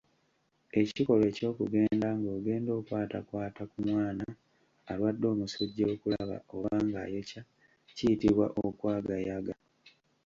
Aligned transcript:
Ekikolwa 0.81 1.25
eky'okugenda 1.31 2.07
ng'ogenda 2.19 2.71
okwatakwata 2.79 3.63
ku 3.71 3.77
mwana 3.89 4.25
alwadde 4.91 5.25
omusujja 5.33 5.85
okulaba 5.93 6.35
oba 6.55 6.73
ng'ayokya 6.85 7.41
kiyitibwa 7.95 8.45
okwagaayaga. 8.65 9.55